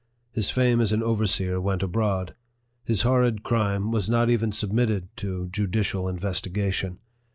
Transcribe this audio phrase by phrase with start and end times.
[0.31, 2.33] His fame as an overseer went abroad.
[2.83, 6.97] His horrid crime was not even submitted to judicial investigation.